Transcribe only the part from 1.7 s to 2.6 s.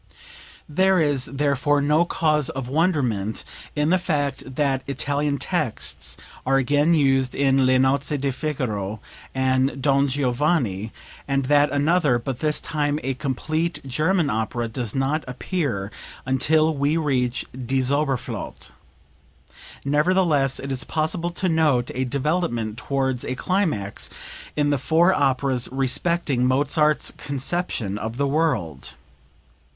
no cause